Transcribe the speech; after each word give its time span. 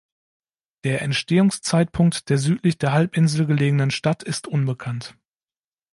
Der 0.83 1.03
Entstehungszeitpunkt 1.03 2.29
der 2.31 2.39
südlich 2.39 2.79
der 2.79 2.91
Halbinsel 2.91 3.45
gelegenen 3.45 3.91
Stadt 3.91 4.23
ist 4.23 4.47
unbekannt. 4.47 5.15